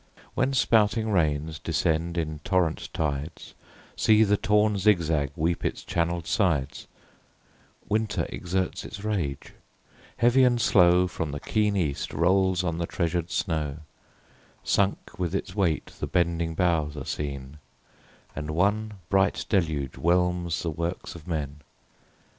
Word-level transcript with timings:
When 0.33 0.55
spouting 0.55 1.11
rains 1.11 1.59
descend 1.59 2.17
in 2.17 2.39
torrent 2.39 2.89
tides, 2.91 3.53
See 3.95 4.23
the 4.23 4.35
torn 4.35 4.79
zigzag 4.79 5.29
weep 5.35 5.63
its 5.63 5.83
channel'd 5.83 6.25
sides: 6.25 6.87
Winter 7.87 8.25
exerts 8.29 8.83
its 8.83 9.03
rage; 9.03 9.53
heavy 10.17 10.43
and 10.43 10.59
slow, 10.59 11.05
From 11.05 11.29
the 11.29 11.39
keen 11.39 11.75
east 11.75 12.13
rolls 12.13 12.63
on 12.63 12.79
the 12.79 12.87
treasured 12.87 13.29
snow; 13.29 13.77
Sunk 14.63 15.19
with 15.19 15.35
its 15.35 15.53
weight 15.55 15.85
the 15.99 16.07
bending 16.07 16.55
boughs 16.55 16.97
are 16.97 17.05
seen, 17.05 17.59
And 18.35 18.49
one 18.55 18.93
bright 19.07 19.45
deluge 19.49 19.97
whelms 19.99 20.63
the 20.63 20.71
works 20.71 21.13
of 21.13 21.27
men. 21.27 21.59